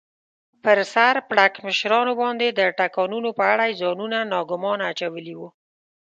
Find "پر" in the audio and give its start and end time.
0.63-0.77